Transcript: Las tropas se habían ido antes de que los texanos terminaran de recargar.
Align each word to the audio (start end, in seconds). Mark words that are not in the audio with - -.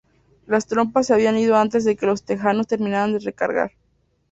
Las 0.47 0.65
tropas 0.65 1.05
se 1.05 1.13
habían 1.13 1.37
ido 1.37 1.55
antes 1.57 1.85
de 1.85 1.95
que 1.95 2.07
los 2.07 2.23
texanos 2.23 2.65
terminaran 2.65 3.13
de 3.13 3.19
recargar. 3.19 3.73